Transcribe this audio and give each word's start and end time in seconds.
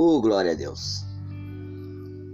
Oh, 0.00 0.20
glória 0.20 0.52
a 0.52 0.54
Deus! 0.54 1.04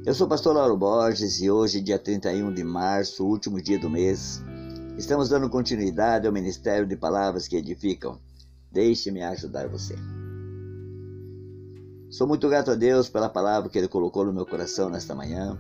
Eu 0.05 0.13
sou 0.13 0.27
o 0.27 0.29
pastor 0.29 0.55
Lauro 0.55 0.77
Borges 0.77 1.41
e 1.41 1.51
hoje, 1.51 1.81
dia 1.81 1.99
31 1.99 2.53
de 2.53 2.63
março, 2.63 3.25
último 3.25 3.59
dia 3.59 3.79
do 3.79 3.89
mês, 3.89 4.43
estamos 4.99 5.31
dando 5.31 5.49
continuidade 5.49 6.27
ao 6.27 6.33
Ministério 6.35 6.87
de 6.87 6.95
Palavras 6.95 7.49
que 7.49 7.57
Edificam. 7.57 8.21
Deixe-me 8.71 9.23
ajudar 9.23 9.67
você. 9.67 9.97
Sou 12.11 12.27
muito 12.29 12.51
grato 12.51 12.71
a 12.71 12.75
Deus 12.75 13.09
pela 13.09 13.31
palavra 13.31 13.71
que 13.71 13.79
Ele 13.79 13.89
colocou 13.89 14.27
no 14.27 14.33
meu 14.35 14.45
coração 14.45 14.91
nesta 14.91 15.15
manhã 15.15 15.59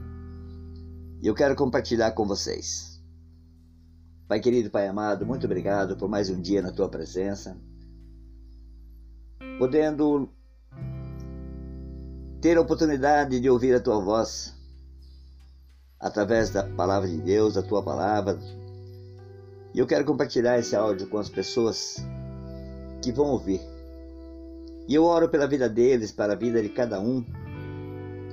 e 1.23 1.27
eu 1.27 1.34
quero 1.34 1.57
compartilhar 1.57 2.11
com 2.11 2.27
vocês. 2.27 3.02
Pai 4.28 4.41
querido, 4.41 4.69
Pai 4.69 4.86
amado, 4.86 5.25
muito 5.25 5.47
obrigado 5.47 5.97
por 5.97 6.11
mais 6.11 6.28
um 6.28 6.39
dia 6.39 6.61
na 6.61 6.70
Tua 6.70 6.91
presença, 6.91 7.56
podendo 9.59 10.28
ter 12.45 12.59
a 12.59 12.61
oportunidade 12.61 13.41
de 13.41 13.48
ouvir 13.48 13.75
a 13.75 13.80
tua 13.80 13.98
voz 13.98 14.55
através 15.98 16.51
da 16.51 16.62
palavra 16.62 17.09
de 17.09 17.17
Deus, 17.17 17.55
da 17.55 17.62
tua 17.62 17.83
palavra. 17.83 18.39
E 19.73 19.79
eu 19.79 19.87
quero 19.87 20.05
compartilhar 20.05 20.59
esse 20.59 20.77
áudio 20.77 21.07
com 21.07 21.17
as 21.17 21.30
pessoas 21.30 22.05
que 23.01 23.11
vão 23.11 23.29
ouvir. 23.29 23.62
E 24.87 24.95
eu 24.95 25.05
oro 25.05 25.27
pela 25.27 25.47
vida 25.47 25.70
deles, 25.70 26.12
para 26.12 26.34
a 26.34 26.37
vida 26.37 26.61
de 26.61 26.69
cada 26.69 27.01
um, 27.01 27.25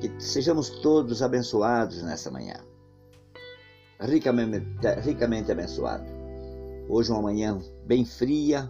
que 0.02 0.22
sejamos 0.22 0.70
todos 0.82 1.24
abençoados 1.24 2.04
nessa 2.04 2.30
manhã. 2.30 2.58
Ricamente, 3.98 4.68
ricamente 5.06 5.54
abençoado. 5.54 6.04
Hoje 6.90 7.10
uma 7.14 7.22
manhã 7.22 7.62
bem 7.86 8.04
fria, 8.04 8.70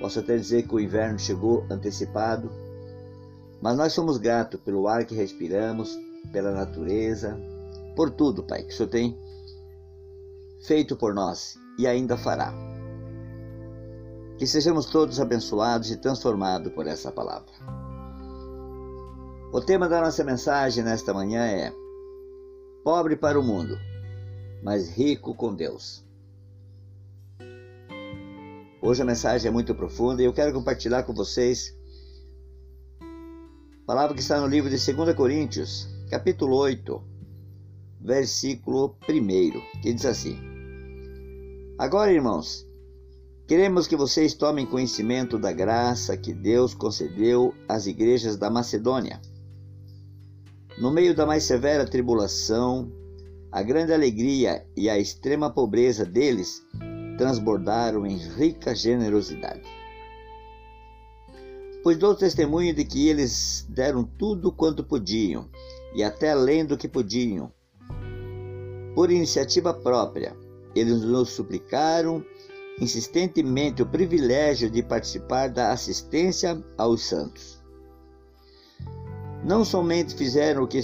posso 0.00 0.18
até 0.18 0.36
dizer 0.36 0.66
que 0.66 0.74
o 0.74 0.80
inverno 0.80 1.20
chegou 1.20 1.64
antecipado 1.70 2.65
mas 3.60 3.76
nós 3.76 3.92
somos 3.92 4.18
gratos 4.18 4.60
pelo 4.60 4.86
ar 4.88 5.04
que 5.04 5.14
respiramos, 5.14 5.98
pela 6.32 6.52
natureza, 6.52 7.38
por 7.94 8.10
tudo, 8.10 8.42
Pai, 8.42 8.62
que 8.62 8.72
o 8.72 8.76
Senhor 8.76 8.88
tem 8.88 9.18
feito 10.66 10.96
por 10.96 11.14
nós 11.14 11.58
e 11.78 11.86
ainda 11.86 12.16
fará. 12.16 12.52
Que 14.38 14.46
sejamos 14.46 14.86
todos 14.86 15.18
abençoados 15.18 15.90
e 15.90 15.96
transformados 15.96 16.72
por 16.72 16.86
essa 16.86 17.10
palavra. 17.10 17.52
O 19.52 19.60
tema 19.60 19.88
da 19.88 20.00
nossa 20.02 20.22
mensagem 20.22 20.84
nesta 20.84 21.14
manhã 21.14 21.46
é 21.46 21.72
Pobre 22.84 23.16
para 23.16 23.40
o 23.40 23.42
mundo, 23.42 23.76
mas 24.62 24.88
rico 24.88 25.34
com 25.34 25.54
Deus. 25.54 26.04
Hoje 28.82 29.02
a 29.02 29.04
mensagem 29.04 29.48
é 29.48 29.52
muito 29.52 29.74
profunda 29.74 30.22
e 30.22 30.24
eu 30.26 30.32
quero 30.32 30.52
compartilhar 30.52 31.02
com 31.02 31.14
vocês 31.14 31.74
Palavra 33.86 34.16
que 34.16 34.20
está 34.20 34.40
no 34.40 34.48
livro 34.48 34.68
de 34.68 34.92
2 34.92 35.14
Coríntios, 35.14 35.88
capítulo 36.10 36.56
8, 36.56 37.00
versículo 38.00 38.96
1, 39.08 39.80
que 39.80 39.92
diz 39.92 40.04
assim: 40.04 40.36
Agora, 41.78 42.12
irmãos, 42.12 42.66
queremos 43.46 43.86
que 43.86 43.94
vocês 43.94 44.34
tomem 44.34 44.66
conhecimento 44.66 45.38
da 45.38 45.52
graça 45.52 46.16
que 46.16 46.34
Deus 46.34 46.74
concedeu 46.74 47.54
às 47.68 47.86
igrejas 47.86 48.36
da 48.36 48.50
Macedônia. 48.50 49.20
No 50.80 50.90
meio 50.90 51.14
da 51.14 51.24
mais 51.24 51.44
severa 51.44 51.86
tribulação, 51.86 52.90
a 53.52 53.62
grande 53.62 53.92
alegria 53.92 54.66
e 54.76 54.90
a 54.90 54.98
extrema 54.98 55.48
pobreza 55.48 56.04
deles 56.04 56.60
transbordaram 57.16 58.04
em 58.04 58.16
rica 58.16 58.74
generosidade 58.74 59.85
pois 61.86 61.96
dou 61.96 62.16
testemunho 62.16 62.74
de 62.74 62.84
que 62.84 63.08
eles 63.08 63.64
deram 63.68 64.02
tudo 64.02 64.50
quanto 64.50 64.82
podiam, 64.82 65.48
e 65.94 66.02
até 66.02 66.32
além 66.32 66.66
do 66.66 66.76
que 66.76 66.88
podiam. 66.88 67.52
Por 68.92 69.08
iniciativa 69.08 69.72
própria, 69.72 70.36
eles 70.74 71.02
nos 71.02 71.30
suplicaram 71.30 72.24
insistentemente 72.80 73.82
o 73.82 73.86
privilégio 73.86 74.68
de 74.68 74.82
participar 74.82 75.48
da 75.48 75.70
assistência 75.70 76.60
aos 76.76 77.04
santos. 77.04 77.62
Não 79.44 79.64
somente 79.64 80.12
fizeram 80.16 80.64
o 80.64 80.66
que, 80.66 80.80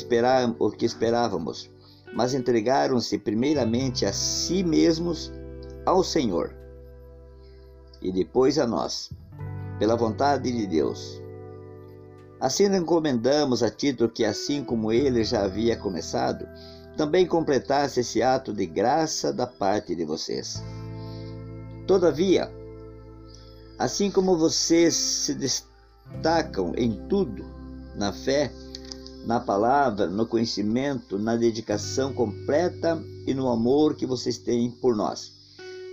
o 0.61 0.71
que 0.71 0.87
esperávamos, 0.87 1.69
mas 2.15 2.33
entregaram-se 2.33 3.19
primeiramente 3.19 4.07
a 4.07 4.13
si 4.13 4.63
mesmos 4.63 5.33
ao 5.85 6.05
Senhor 6.05 6.55
e 8.01 8.13
depois 8.13 8.57
a 8.57 8.69
nós 8.69 9.11
pela 9.83 9.97
vontade 9.97 10.53
de 10.53 10.65
Deus. 10.65 11.21
Assim 12.39 12.67
encomendamos 12.67 13.65
a 13.65 13.69
Tito 13.69 14.09
que, 14.09 14.25
assim 14.25 14.63
como 14.63 14.93
ele 14.93 15.25
já 15.25 15.43
havia 15.43 15.77
começado, 15.77 16.47
também 16.97 17.27
completasse 17.27 17.99
esse 17.99 18.23
ato 18.23 18.53
de 18.53 18.65
graça 18.65 19.33
da 19.33 19.45
parte 19.45 19.97
de 19.97 20.05
vocês. 20.05 20.63
Todavia, 21.85 22.49
assim 23.77 24.09
como 24.09 24.39
vocês 24.39 24.95
se 24.95 25.35
destacam 25.35 26.73
em 26.77 26.93
tudo, 27.09 27.45
na 27.97 28.13
fé, 28.13 28.53
na 29.27 29.41
palavra, 29.41 30.07
no 30.07 30.29
conhecimento, 30.29 31.19
na 31.19 31.35
dedicação 31.35 32.13
completa 32.13 33.03
e 33.27 33.35
no 33.35 33.49
amor 33.49 33.97
que 33.97 34.07
vocês 34.07 34.39
têm 34.39 34.71
por 34.71 34.95
nós, 34.95 35.33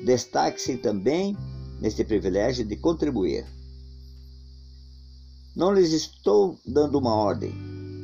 destaque-se 0.05 0.77
também 0.77 1.35
nesse 1.81 2.03
privilégio 2.03 2.63
de 2.63 2.75
contribuir 2.75 3.57
não 5.59 5.73
lhes 5.73 5.91
estou 5.91 6.57
dando 6.65 6.97
uma 6.97 7.13
ordem, 7.13 7.51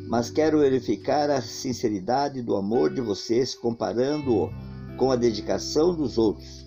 mas 0.10 0.30
quero 0.30 0.60
verificar 0.60 1.30
a 1.30 1.42
sinceridade 1.42 2.42
do 2.42 2.58
amor 2.58 2.94
de 2.94 3.00
vocês 3.00 3.56
comparando-o 3.56 4.50
com 4.98 5.10
a 5.10 5.16
dedicação 5.16 5.96
dos 5.96 6.18
outros. 6.18 6.66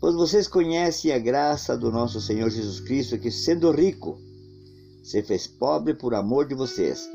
Pois 0.00 0.16
vocês 0.16 0.48
conhecem 0.48 1.12
a 1.12 1.18
graça 1.20 1.78
do 1.78 1.92
nosso 1.92 2.20
Senhor 2.20 2.50
Jesus 2.50 2.80
Cristo, 2.80 3.16
que, 3.18 3.30
sendo 3.30 3.70
rico, 3.70 4.18
se 5.04 5.22
fez 5.22 5.46
pobre 5.46 5.94
por 5.94 6.12
amor 6.12 6.48
de 6.48 6.56
vocês, 6.56 7.08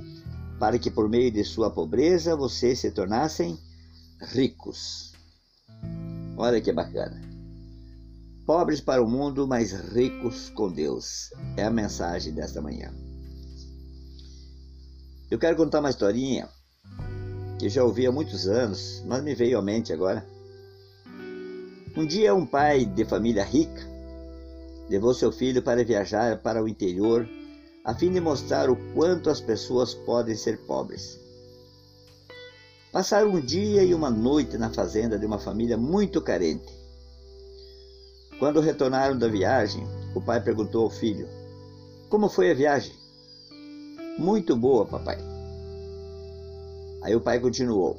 para 0.58 0.80
que 0.80 0.90
por 0.90 1.10
meio 1.10 1.30
de 1.30 1.44
sua 1.44 1.70
pobreza 1.70 2.34
vocês 2.34 2.80
se 2.80 2.92
tornassem 2.92 3.60
ricos. 4.22 5.12
Olha 6.38 6.62
que 6.62 6.72
bacana. 6.72 7.35
Pobres 8.46 8.80
para 8.80 9.02
o 9.02 9.10
mundo, 9.10 9.48
mas 9.48 9.72
ricos 9.72 10.52
com 10.52 10.72
Deus. 10.72 11.32
É 11.58 11.64
a 11.64 11.72
mensagem 11.72 12.32
desta 12.32 12.62
manhã. 12.62 12.94
Eu 15.32 15.40
quero 15.40 15.58
contar 15.58 15.80
uma 15.80 15.90
historinha 15.90 16.48
que 17.58 17.68
já 17.70 17.84
ouvi 17.84 18.06
há 18.06 18.12
muitos 18.12 18.48
anos, 18.48 19.02
mas 19.08 19.24
me 19.24 19.34
veio 19.34 19.58
à 19.58 19.64
mente 19.64 19.92
agora. 19.92 20.24
Um 21.98 22.06
dia, 22.06 22.36
um 22.36 22.46
pai 22.46 22.86
de 22.86 23.04
família 23.04 23.44
rica 23.44 23.82
levou 24.88 25.16
seu 25.16 25.32
filho 25.32 25.64
para 25.64 25.84
viajar 25.84 26.38
para 26.44 26.62
o 26.62 26.68
interior 26.68 27.28
a 27.84 27.96
fim 27.96 28.12
de 28.12 28.22
mostrar 28.22 28.70
o 28.70 28.76
quanto 28.94 29.32
as 29.32 29.42
pessoas 29.42 29.96
podem 29.96 30.36
ser 30.36 30.60
pobres. 30.68 31.20
Passaram 32.92 33.32
um 33.32 33.42
dia 33.42 33.84
e 33.84 33.94
uma 33.94 34.12
noite 34.12 34.56
na 34.56 34.70
fazenda 34.70 35.18
de 35.18 35.26
uma 35.26 35.40
família 35.40 35.78
muito 35.78 36.22
carente. 36.22 36.85
Quando 38.38 38.60
retornaram 38.60 39.18
da 39.18 39.28
viagem, 39.28 39.88
o 40.14 40.22
pai 40.22 40.42
perguntou 40.42 40.84
ao 40.84 40.90
filho: 40.90 41.28
Como 42.10 42.28
foi 42.28 42.52
a 42.52 42.54
viagem? 42.54 42.94
Muito 44.18 44.56
boa, 44.56 44.86
papai. 44.86 45.18
Aí 47.02 47.16
o 47.16 47.22
pai 47.22 47.40
continuou: 47.40 47.98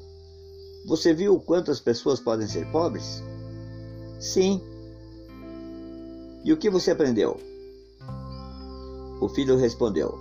Você 0.86 1.14
viu 1.14 1.34
o 1.34 1.41
quanto 1.41 1.70
as 1.70 1.81
pessoas 1.81 2.20
podem 2.20 2.46
ser 2.46 2.70
pobres? 2.70 3.22
Sim. 4.20 4.61
E 6.44 6.52
o 6.52 6.56
que 6.56 6.69
você 6.69 6.90
aprendeu? 6.90 7.40
O 9.20 9.28
filho 9.31 9.56
respondeu: 9.56 10.19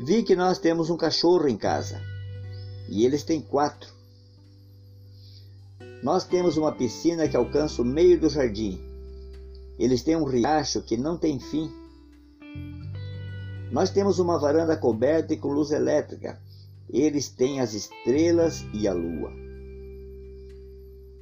Vi 0.00 0.22
que 0.22 0.36
nós 0.36 0.58
temos 0.58 0.90
um 0.90 0.96
cachorro 0.96 1.48
em 1.48 1.56
casa 1.56 2.02
e 2.88 3.04
eles 3.04 3.22
têm 3.22 3.40
quatro. 3.40 3.95
Nós 6.06 6.24
temos 6.24 6.56
uma 6.56 6.70
piscina 6.70 7.28
que 7.28 7.36
alcança 7.36 7.82
o 7.82 7.84
meio 7.84 8.20
do 8.20 8.30
jardim. 8.30 8.80
Eles 9.76 10.04
têm 10.04 10.14
um 10.14 10.22
riacho 10.22 10.80
que 10.80 10.96
não 10.96 11.18
tem 11.18 11.40
fim. 11.40 11.68
Nós 13.72 13.90
temos 13.90 14.20
uma 14.20 14.38
varanda 14.38 14.76
coberta 14.76 15.34
e 15.34 15.36
com 15.36 15.48
luz 15.48 15.72
elétrica. 15.72 16.40
Eles 16.88 17.28
têm 17.28 17.58
as 17.58 17.74
estrelas 17.74 18.64
e 18.72 18.86
a 18.86 18.92
lua. 18.92 19.32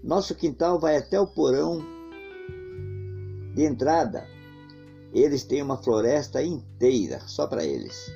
Nosso 0.02 0.34
quintal 0.34 0.78
vai 0.78 0.98
até 0.98 1.18
o 1.18 1.26
porão 1.26 1.82
de 3.54 3.64
entrada. 3.64 4.28
Eles 5.14 5.44
têm 5.44 5.62
uma 5.62 5.82
floresta 5.82 6.42
inteira 6.42 7.20
só 7.26 7.46
para 7.46 7.64
eles. 7.64 8.12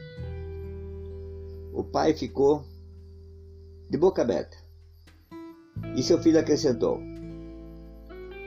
O 1.73 1.83
pai 1.83 2.13
ficou 2.13 2.63
de 3.89 3.97
boca 3.97 4.21
aberta. 4.21 4.68
E 5.97 6.03
seu 6.03 6.19
filho 6.23 6.39
acrescentou: 6.39 7.01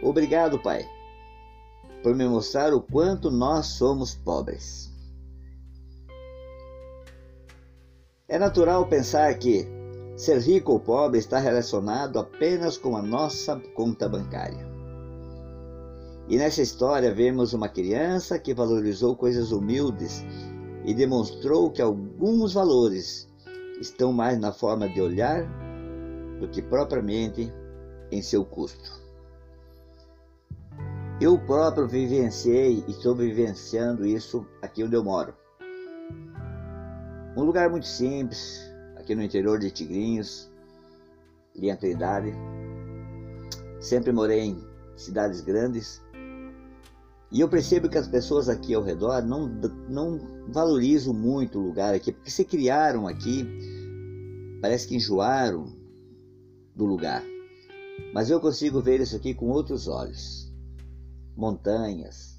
Obrigado, 0.01 0.59
pai, 0.59 0.85
por 2.01 2.15
me 2.15 2.27
mostrar 2.27 2.73
o 2.73 2.81
quanto 2.81 3.29
nós 3.29 3.67
somos 3.67 4.15
pobres. 4.15 4.91
É 8.27 8.39
natural 8.39 8.87
pensar 8.87 9.33
que 9.37 9.67
ser 10.15 10.39
rico 10.39 10.71
ou 10.71 10.79
pobre 10.79 11.19
está 11.19 11.37
relacionado 11.37 12.17
apenas 12.17 12.77
com 12.77 12.95
a 12.95 13.01
nossa 13.01 13.59
conta 13.75 14.07
bancária. 14.07 14.65
E 16.29 16.37
nessa 16.37 16.61
história 16.61 17.13
vemos 17.13 17.53
uma 17.53 17.67
criança 17.67 18.39
que 18.39 18.53
valorizou 18.53 19.15
coisas 19.15 19.51
humildes 19.51 20.23
e 20.85 20.93
demonstrou 20.93 21.69
que 21.69 21.81
alguns 21.81 22.53
valores 22.53 23.27
estão 23.81 24.13
mais 24.13 24.39
na 24.39 24.53
forma 24.53 24.87
de 24.87 25.01
olhar 25.01 25.45
do 26.41 26.47
que 26.47 26.59
propriamente 26.59 27.53
em 28.11 28.21
seu 28.21 28.43
custo. 28.43 28.99
Eu 31.21 31.37
próprio 31.37 31.87
vivenciei 31.87 32.83
e 32.87 32.91
estou 32.91 33.15
vivenciando 33.15 34.03
isso 34.07 34.43
aqui 34.59 34.83
onde 34.83 34.95
eu 34.95 35.03
moro. 35.03 35.35
Um 37.37 37.43
lugar 37.43 37.69
muito 37.69 37.85
simples, 37.85 38.59
aqui 38.97 39.13
no 39.13 39.21
interior 39.21 39.59
de 39.59 39.69
Tigrinhos, 39.69 40.51
linha 41.55 41.77
Trindade. 41.77 42.33
Sempre 43.79 44.11
morei 44.11 44.39
em 44.39 44.63
cidades 44.97 45.41
grandes. 45.41 46.01
E 47.31 47.39
eu 47.39 47.47
percebo 47.47 47.87
que 47.87 47.99
as 47.99 48.07
pessoas 48.07 48.49
aqui 48.49 48.73
ao 48.73 48.81
redor 48.81 49.21
não, 49.21 49.47
não 49.87 50.19
valorizam 50.49 51.13
muito 51.13 51.59
o 51.59 51.67
lugar 51.67 51.93
aqui, 51.93 52.11
porque 52.11 52.31
se 52.31 52.43
criaram 52.43 53.07
aqui, 53.07 53.47
parece 54.59 54.87
que 54.87 54.95
enjoaram 54.95 55.80
do 56.75 56.85
lugar. 56.85 57.23
Mas 58.13 58.29
eu 58.29 58.39
consigo 58.39 58.81
ver 58.81 58.99
isso 58.99 59.15
aqui 59.15 59.33
com 59.33 59.49
outros 59.49 59.87
olhos 59.87 60.51
montanhas, 61.35 62.37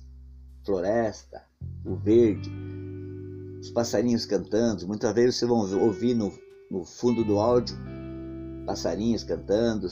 floresta, 0.64 1.42
o 1.84 1.96
verde, 1.96 2.50
os 3.60 3.70
passarinhos 3.70 4.26
cantando. 4.26 4.86
Muitas 4.86 5.14
vezes 5.14 5.36
vocês 5.36 5.48
vão 5.48 5.82
ouvir 5.82 6.14
no, 6.14 6.32
no 6.70 6.84
fundo 6.84 7.24
do 7.24 7.38
áudio 7.38 7.76
passarinhos 8.66 9.24
cantando. 9.24 9.88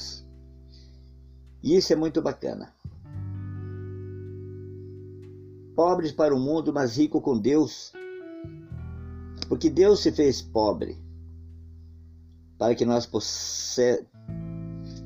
E 1.63 1.77
isso 1.77 1.93
é 1.93 1.97
muito 1.97 2.23
bacana. 2.23 2.73
Pobres 5.75 6.13
para 6.13 6.35
o 6.35 6.39
mundo, 6.39 6.73
mas 6.73 6.97
rico 6.97 7.21
com 7.21 7.39
Deus. 7.39 7.93
Porque 9.49 9.69
Deus 9.69 10.01
se 10.01 10.13
fez 10.13 10.41
pobre 10.41 10.97
para 12.59 12.75
que 12.75 12.85
nós 12.85 13.07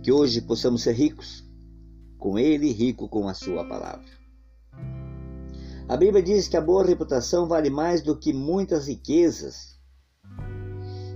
que 0.05 0.13
hoje 0.13 0.43
possamos 0.43 0.83
ser 0.83 0.93
ricos 0.93 1.43
com 2.19 2.39
ele, 2.39 2.71
rico 2.71 3.09
com 3.09 3.27
a 3.27 3.33
sua 3.33 3.65
palavra. 3.65 4.05
A 5.89 5.97
Bíblia 5.97 6.23
diz 6.23 6.47
que 6.47 6.59
a 6.59 6.61
boa 6.61 6.85
reputação 6.85 7.49
vale 7.49 7.71
mais 7.71 8.03
do 8.03 8.15
que 8.15 8.31
muitas 8.31 8.87
riquezas 8.87 9.81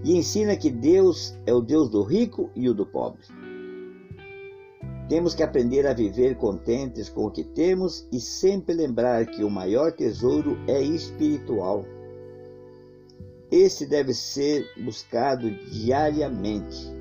e 0.03 0.17
ensina 0.17 0.57
que 0.57 0.71
Deus 0.71 1.35
é 1.45 1.53
o 1.53 1.61
Deus 1.61 1.91
do 1.91 2.03
rico 2.03 2.51
e 2.57 2.67
o 2.67 2.73
do 2.73 2.87
pobre. 2.87 3.21
Temos 5.07 5.35
que 5.35 5.43
aprender 5.43 5.87
a 5.87 5.93
viver 5.93 6.37
contentes 6.37 7.11
com 7.11 7.27
o 7.27 7.31
que 7.31 7.45
temos 7.45 8.09
e 8.11 8.19
sempre 8.19 8.75
lembrar 8.75 9.27
que 9.27 9.45
o 9.45 9.51
maior 9.51 9.93
tesouro 9.93 10.57
é 10.67 10.81
espiritual. 10.81 11.85
Esse 13.51 13.87
deve 13.87 14.15
ser 14.15 14.65
buscado 14.83 15.51
diariamente 15.71 16.98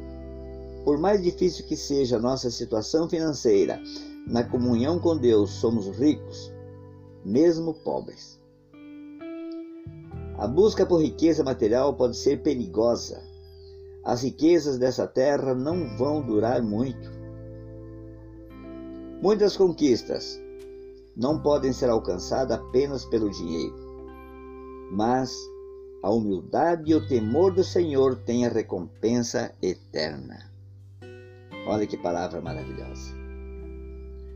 por 0.87 0.97
mais 0.97 1.21
difícil 1.21 1.65
que 1.65 1.75
seja 1.75 2.15
a 2.15 2.21
nossa 2.21 2.49
situação 2.49 3.09
financeira, 3.09 3.77
na 4.25 4.41
comunhão 4.41 4.97
com 4.97 5.17
Deus 5.17 5.49
somos 5.49 5.85
ricos, 5.99 6.49
mesmo 7.25 7.73
pobres. 7.73 8.39
A 10.37 10.47
busca 10.47 10.85
por 10.85 11.01
riqueza 11.01 11.43
material 11.43 11.93
pode 11.93 12.15
ser 12.15 12.41
perigosa. 12.41 13.21
As 14.01 14.23
riquezas 14.23 14.77
dessa 14.77 15.05
terra 15.05 15.53
não 15.53 15.97
vão 15.97 16.25
durar 16.25 16.63
muito. 16.63 17.11
Muitas 19.21 19.57
conquistas 19.57 20.39
não 21.17 21.41
podem 21.41 21.73
ser 21.73 21.89
alcançadas 21.89 22.57
apenas 22.57 23.03
pelo 23.03 23.29
dinheiro, 23.29 23.75
mas 24.93 25.35
a 26.01 26.09
humildade 26.09 26.91
e 26.91 26.95
o 26.95 27.05
temor 27.05 27.53
do 27.53 27.61
Senhor 27.61 28.15
têm 28.23 28.45
a 28.45 28.49
recompensa 28.49 29.53
eterna. 29.61 30.55
Olha 31.67 31.85
que 31.85 31.97
palavra 31.97 32.39
maravilhosa. 32.39 33.13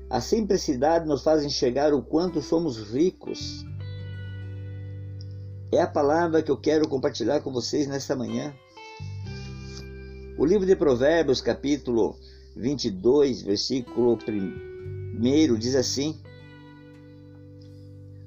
A 0.10 0.20
simplicidade 0.20 1.08
nos 1.08 1.24
faz 1.24 1.46
enxergar 1.46 1.94
o 1.94 2.04
quanto 2.04 2.42
somos 2.42 2.78
ricos. 2.92 3.66
É 5.72 5.82
a 5.82 5.88
palavra 5.88 6.44
que 6.44 6.52
eu 6.52 6.58
quero 6.58 6.90
compartilhar 6.90 7.40
com 7.40 7.50
vocês 7.50 7.88
nesta 7.88 8.18
manhã. 8.18 8.54
O 10.38 10.46
livro 10.46 10.66
de 10.66 10.76
Provérbios, 10.76 11.40
capítulo 11.40 12.18
22, 12.58 13.44
versículo 13.44 14.20
1, 15.18 15.56
diz 15.58 15.76
assim: 15.76 16.20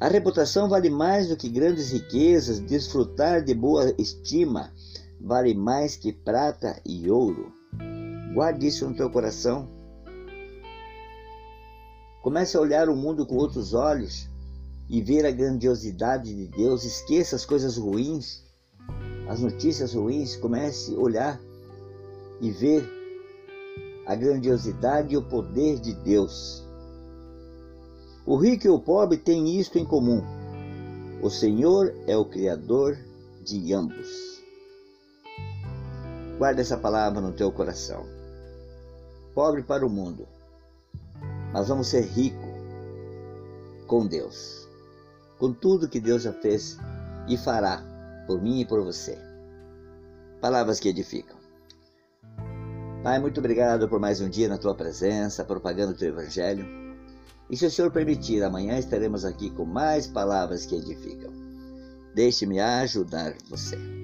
A 0.00 0.08
reputação 0.08 0.66
vale 0.66 0.88
mais 0.88 1.28
do 1.28 1.36
que 1.36 1.50
grandes 1.50 1.92
riquezas, 1.92 2.58
desfrutar 2.58 3.44
de 3.44 3.52
boa 3.52 3.94
estima 3.98 4.72
vale 5.20 5.54
mais 5.54 5.96
que 5.96 6.12
prata 6.12 6.80
e 6.86 7.10
ouro. 7.10 7.63
Guarde 8.34 8.66
isso 8.66 8.84
no 8.88 8.96
teu 8.96 9.08
coração. 9.08 9.68
Comece 12.20 12.56
a 12.56 12.60
olhar 12.60 12.88
o 12.88 12.96
mundo 12.96 13.24
com 13.24 13.36
outros 13.36 13.72
olhos 13.74 14.28
e 14.90 15.00
ver 15.00 15.24
a 15.24 15.30
grandiosidade 15.30 16.34
de 16.34 16.48
Deus. 16.48 16.82
Esqueça 16.82 17.36
as 17.36 17.46
coisas 17.46 17.76
ruins, 17.76 18.42
as 19.28 19.38
notícias 19.38 19.94
ruins. 19.94 20.34
Comece 20.34 20.92
a 20.96 20.98
olhar 20.98 21.40
e 22.40 22.50
ver 22.50 22.84
a 24.04 24.16
grandiosidade 24.16 25.14
e 25.14 25.16
o 25.16 25.22
poder 25.22 25.78
de 25.78 25.94
Deus. 25.94 26.66
O 28.26 28.36
rico 28.36 28.66
e 28.66 28.70
o 28.70 28.80
pobre 28.80 29.16
têm 29.16 29.60
isto 29.60 29.78
em 29.78 29.84
comum: 29.84 30.20
o 31.22 31.30
Senhor 31.30 31.94
é 32.08 32.16
o 32.16 32.24
Criador 32.24 32.98
de 33.44 33.72
ambos. 33.72 34.42
Guarda 36.36 36.62
essa 36.62 36.76
palavra 36.76 37.20
no 37.20 37.30
teu 37.30 37.52
coração 37.52 38.23
pobre 39.34 39.62
para 39.62 39.84
o 39.84 39.90
mundo, 39.90 40.28
mas 41.52 41.68
vamos 41.68 41.88
ser 41.88 42.02
rico 42.02 42.54
com 43.86 44.06
Deus, 44.06 44.68
com 45.38 45.52
tudo 45.52 45.88
que 45.88 46.00
Deus 46.00 46.22
já 46.22 46.32
fez 46.32 46.78
e 47.28 47.36
fará 47.36 47.82
por 48.26 48.40
mim 48.40 48.60
e 48.60 48.64
por 48.64 48.82
você. 48.82 49.18
Palavras 50.40 50.78
que 50.78 50.88
edificam. 50.88 51.36
Pai, 53.02 53.18
muito 53.18 53.38
obrigado 53.38 53.88
por 53.88 54.00
mais 54.00 54.20
um 54.20 54.28
dia 54.28 54.48
na 54.48 54.56
tua 54.56 54.74
presença, 54.74 55.44
propagando 55.44 55.92
o 55.92 55.96
teu 55.96 56.08
evangelho. 56.08 56.66
E 57.50 57.56
se 57.56 57.66
o 57.66 57.70
Senhor 57.70 57.90
permitir, 57.90 58.42
amanhã 58.42 58.78
estaremos 58.78 59.24
aqui 59.24 59.50
com 59.50 59.66
mais 59.66 60.06
palavras 60.06 60.64
que 60.64 60.76
edificam. 60.76 61.30
Deixe-me 62.14 62.60
ajudar 62.60 63.34
você. 63.50 64.03